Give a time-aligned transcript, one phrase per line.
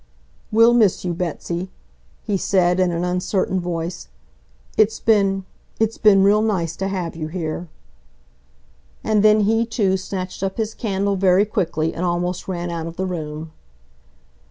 [0.51, 1.69] "We'll miss you, Betsy,"
[2.23, 4.07] he said in an uncertain voice.
[4.75, 5.45] "It's been...
[5.79, 7.67] it's been real nice to have you here..."
[9.03, 12.95] And then he too snatched up his candle very quickly and almost ran out of
[12.95, 13.51] the room.